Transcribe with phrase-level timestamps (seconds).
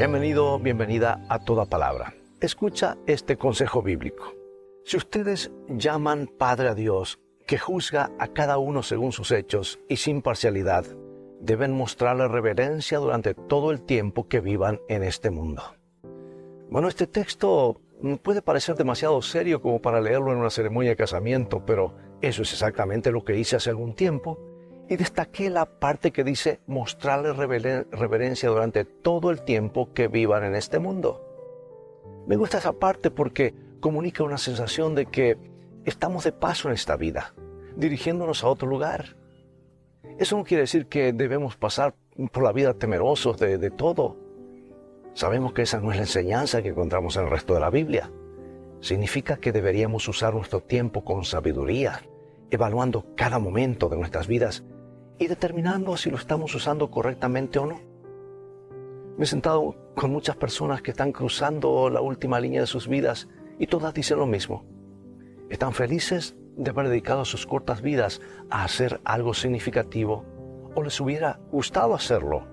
[0.00, 2.14] Bienvenido, bienvenida a toda palabra.
[2.40, 4.32] Escucha este consejo bíblico.
[4.82, 9.96] Si ustedes llaman Padre a Dios, que juzga a cada uno según sus hechos y
[9.96, 10.86] sin parcialidad,
[11.42, 15.64] deben mostrarle reverencia durante todo el tiempo que vivan en este mundo.
[16.70, 17.82] Bueno, este texto
[18.22, 22.54] puede parecer demasiado serio como para leerlo en una ceremonia de casamiento, pero eso es
[22.54, 24.49] exactamente lo que hice hace algún tiempo
[24.90, 30.56] y destaqué la parte que dice mostrarle reverencia durante todo el tiempo que vivan en
[30.56, 31.24] este mundo.
[32.26, 35.38] Me gusta esa parte porque comunica una sensación de que
[35.84, 37.34] estamos de paso en esta vida,
[37.76, 39.16] dirigiéndonos a otro lugar.
[40.18, 41.94] Eso no quiere decir que debemos pasar
[42.32, 44.16] por la vida temerosos de, de todo.
[45.14, 48.10] Sabemos que esa no es la enseñanza que encontramos en el resto de la Biblia.
[48.80, 52.02] Significa que deberíamos usar nuestro tiempo con sabiduría,
[52.50, 54.64] evaluando cada momento de nuestras vidas
[55.20, 57.78] y determinando si lo estamos usando correctamente o no.
[59.18, 63.28] Me he sentado con muchas personas que están cruzando la última línea de sus vidas
[63.58, 64.64] y todas dicen lo mismo.
[65.50, 70.24] Están felices de haber dedicado sus cortas vidas a hacer algo significativo
[70.74, 72.46] o les hubiera gustado hacerlo.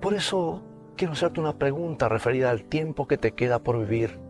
[0.00, 0.62] Por eso
[0.96, 4.20] quiero hacerte una pregunta referida al tiempo que te queda por vivir,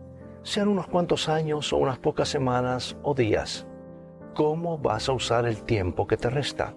[0.41, 3.67] sean unos cuantos años o unas pocas semanas o días.
[4.33, 6.73] ¿Cómo vas a usar el tiempo que te resta?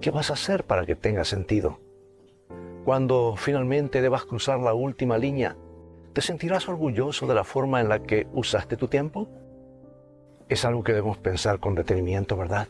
[0.00, 1.80] ¿Qué vas a hacer para que tenga sentido?
[2.84, 5.56] Cuando finalmente debas cruzar la última línea,
[6.12, 9.28] ¿te sentirás orgulloso de la forma en la que usaste tu tiempo?
[10.48, 12.68] Es algo que debemos pensar con detenimiento, ¿verdad?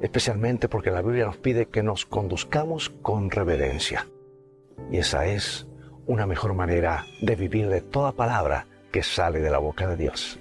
[0.00, 4.08] Especialmente porque la Biblia nos pide que nos conduzcamos con reverencia.
[4.90, 5.68] Y esa es
[6.06, 10.38] una mejor manera de vivir de toda palabra que sale de la boca de Dios.